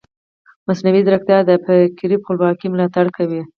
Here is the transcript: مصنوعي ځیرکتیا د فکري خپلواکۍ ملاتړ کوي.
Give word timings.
مصنوعي 0.67 1.01
ځیرکتیا 1.05 1.37
د 1.45 1.51
فکري 1.65 2.17
خپلواکۍ 2.23 2.67
ملاتړ 2.71 3.05
کوي. 3.17 3.41